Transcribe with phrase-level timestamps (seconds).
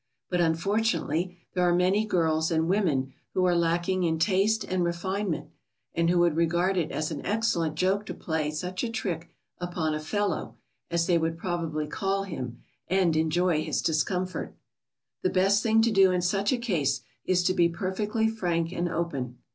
[0.31, 5.51] But unfortunately there are many girls and women who are lacking in taste and refinement,
[5.93, 9.29] and who would regard it as an excellent joke to play such a trick
[9.59, 10.55] upon a "fellow,"
[10.89, 14.55] as they would probably call him, and enjoy his discomfort.
[14.55, 17.01] [Sidenote: The best course to adopt.] The best thing to do in such a case
[17.23, 19.37] is to be perfectly frank and open.